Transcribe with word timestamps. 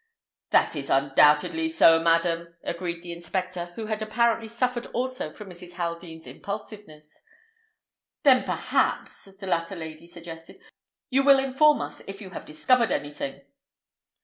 "That 0.49 0.75
is 0.75 0.89
undoubtedly 0.89 1.69
so, 1.69 1.99
madam," 1.99 2.55
agreed 2.63 3.03
the 3.03 3.11
inspector, 3.11 3.67
who 3.75 3.85
had 3.85 4.01
apparently 4.01 4.47
suffered 4.47 4.87
also 4.93 5.31
from 5.31 5.51
Mrs. 5.51 5.73
Haldean's 5.73 6.25
impulsiveness. 6.25 7.21
"Then 8.23 8.41
perhaps," 8.43 9.25
the 9.25 9.45
latter 9.45 9.75
lady 9.75 10.07
suggested, 10.07 10.59
"you 11.11 11.23
will 11.23 11.37
inform 11.37 11.81
us 11.81 12.01
if 12.07 12.19
you 12.19 12.31
have 12.31 12.45
discovered 12.45 12.91
anything." 12.91 13.41